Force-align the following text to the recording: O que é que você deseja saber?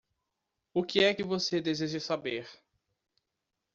O 0.73 0.83
que 0.83 1.03
é 1.03 1.13
que 1.13 1.21
você 1.21 1.61
deseja 1.61 1.99
saber? 1.99 2.47